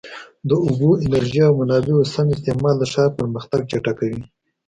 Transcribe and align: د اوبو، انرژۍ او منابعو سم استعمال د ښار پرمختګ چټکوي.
د 0.49 0.51
اوبو، 0.63 0.89
انرژۍ 1.05 1.39
او 1.47 1.53
منابعو 1.59 2.09
سم 2.13 2.27
استعمال 2.35 2.75
د 2.79 2.83
ښار 2.93 3.09
پرمختګ 3.19 3.61
چټکوي. 3.71 4.21